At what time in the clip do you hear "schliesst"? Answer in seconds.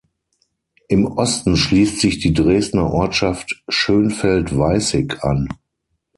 1.55-1.99